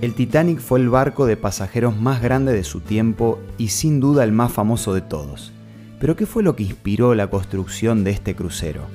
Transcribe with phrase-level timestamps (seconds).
[0.00, 4.24] El Titanic fue el barco de pasajeros más grande de su tiempo y sin duda
[4.24, 5.52] el más famoso de todos.
[6.00, 8.86] Pero ¿qué fue lo que inspiró la construcción de este crucero?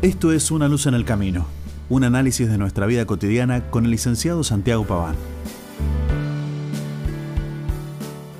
[0.00, 1.46] Esto es Una luz en el camino,
[1.90, 5.16] un análisis de nuestra vida cotidiana con el licenciado Santiago Paván.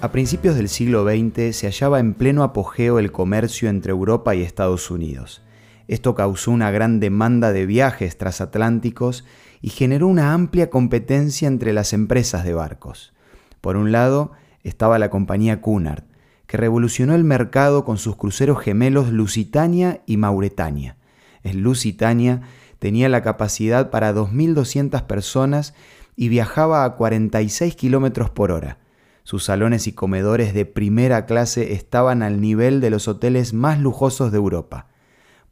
[0.00, 4.40] A principios del siglo XX se hallaba en pleno apogeo el comercio entre Europa y
[4.40, 5.42] Estados Unidos.
[5.88, 9.24] Esto causó una gran demanda de viajes transatlánticos
[9.60, 13.12] y generó una amplia competencia entre las empresas de barcos.
[13.60, 14.32] Por un lado
[14.64, 16.04] estaba la compañía Cunard,
[16.46, 20.96] que revolucionó el mercado con sus cruceros gemelos Lusitania y Mauretania.
[21.42, 22.42] El Lusitania
[22.78, 25.74] tenía la capacidad para 2.200 personas
[26.16, 28.78] y viajaba a 46 kilómetros por hora.
[29.22, 34.30] Sus salones y comedores de primera clase estaban al nivel de los hoteles más lujosos
[34.30, 34.86] de Europa.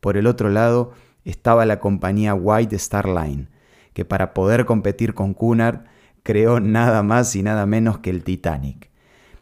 [0.04, 0.92] Por el otro lado
[1.24, 3.48] estaba la compañía White Star Line,
[3.94, 5.86] que para poder competir con Cunard
[6.22, 8.90] creó nada más y nada menos que el Titanic.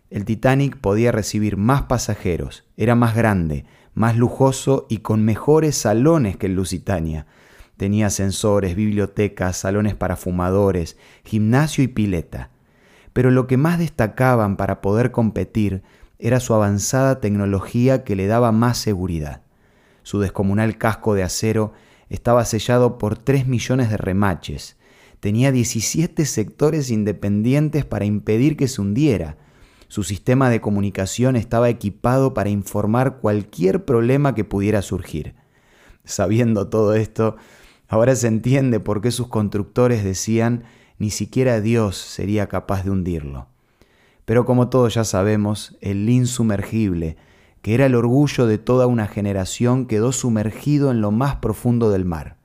[0.09, 3.65] El Titanic podía recibir más pasajeros, era más grande,
[3.95, 7.27] más lujoso y con mejores salones que el Lusitania.
[7.77, 12.51] Tenía ascensores, bibliotecas, salones para fumadores, gimnasio y pileta.
[13.13, 15.83] Pero lo que más destacaban para poder competir
[16.21, 19.42] era su avanzada tecnología que le daba más seguridad.
[20.03, 21.73] Su descomunal casco de acero
[22.09, 24.77] estaba sellado por 3 millones de remaches.
[25.21, 29.37] Tenía 17 sectores independientes para impedir que se hundiera.
[29.89, 35.35] Su sistema de comunicación estaba equipado para informar cualquier problema que pudiera surgir.
[36.05, 37.37] Sabiendo todo esto,
[37.89, 40.65] ahora se entiende por qué sus constructores decían
[40.99, 43.49] ni siquiera Dios sería capaz de hundirlo.
[44.25, 47.17] Pero como todos ya sabemos, el insumergible,
[47.63, 52.05] que era el orgullo de toda una generación, quedó sumergido en lo más profundo del
[52.05, 52.37] mar.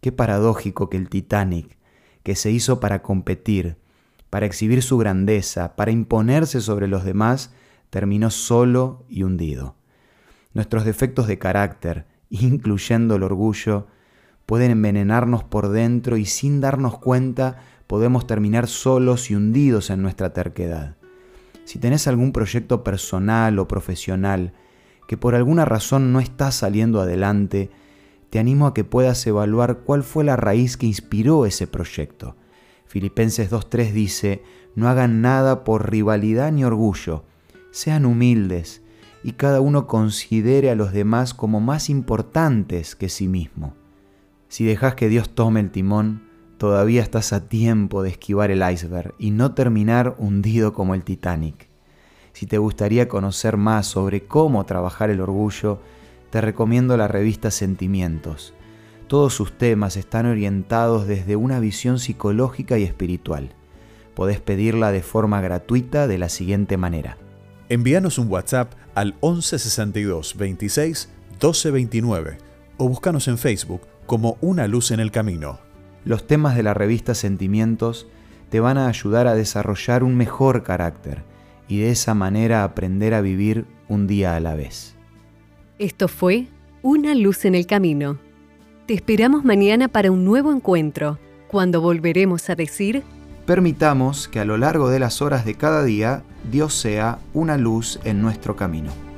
[0.00, 1.76] Qué paradójico que el Titanic,
[2.22, 3.76] que se hizo para competir,
[4.30, 7.52] para exhibir su grandeza, para imponerse sobre los demás,
[7.90, 9.76] terminó solo y hundido.
[10.54, 13.88] Nuestros defectos de carácter, incluyendo el orgullo,
[14.46, 20.32] pueden envenenarnos por dentro y sin darnos cuenta podemos terminar solos y hundidos en nuestra
[20.32, 20.96] terquedad.
[21.70, 24.54] Si tenés algún proyecto personal o profesional
[25.06, 27.70] que por alguna razón no está saliendo adelante,
[28.28, 32.34] te animo a que puedas evaluar cuál fue la raíz que inspiró ese proyecto.
[32.86, 34.42] Filipenses 2.3 dice,
[34.74, 37.22] no hagan nada por rivalidad ni orgullo,
[37.70, 38.82] sean humildes
[39.22, 43.76] y cada uno considere a los demás como más importantes que sí mismo.
[44.48, 46.29] Si dejas que Dios tome el timón,
[46.60, 51.70] todavía estás a tiempo de esquivar el iceberg y no terminar hundido como el Titanic.
[52.34, 55.80] Si te gustaría conocer más sobre cómo trabajar el orgullo,
[56.28, 58.52] te recomiendo la revista Sentimientos.
[59.08, 63.54] Todos sus temas están orientados desde una visión psicológica y espiritual.
[64.14, 67.16] Podés pedirla de forma gratuita de la siguiente manera.
[67.70, 72.36] Envíanos un WhatsApp al 1162 26 1229
[72.76, 75.69] o búscanos en Facebook como Una Luz en el Camino
[76.04, 78.06] los temas de la revista Sentimientos
[78.50, 81.22] te van a ayudar a desarrollar un mejor carácter
[81.68, 84.96] y de esa manera aprender a vivir un día a la vez.
[85.78, 86.48] Esto fue
[86.82, 88.18] Una luz en el camino.
[88.86, 93.02] Te esperamos mañana para un nuevo encuentro, cuando volveremos a decir...
[93.46, 98.00] Permitamos que a lo largo de las horas de cada día Dios sea una luz
[98.04, 99.09] en nuestro camino.